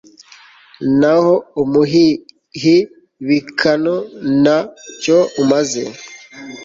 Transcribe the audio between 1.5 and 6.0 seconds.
umuhihibikano nta cyo umaze